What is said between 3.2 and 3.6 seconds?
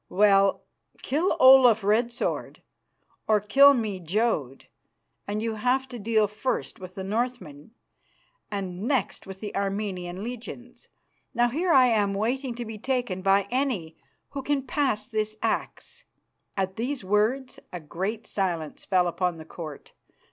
or